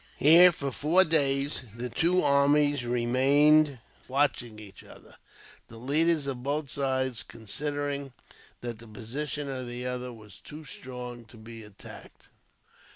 Here, 0.17 0.51
for 0.51 0.71
four 0.71 1.03
days, 1.03 1.61
the 1.75 1.87
two 1.91 2.23
armies 2.23 2.83
remained 2.85 3.77
watching 4.07 4.57
each 4.57 4.83
other, 4.83 5.15
the 5.67 5.77
leaders 5.77 6.25
of 6.25 6.41
both 6.41 6.71
sides 6.71 7.21
considering 7.21 8.11
that 8.61 8.79
the 8.79 8.87
position 8.87 9.47
of 9.47 9.67
the 9.67 9.85
other 9.85 10.11
was 10.11 10.37
too 10.37 10.65
strong 10.65 11.25
to 11.25 11.37
be 11.37 11.61
attacked. 11.63 12.29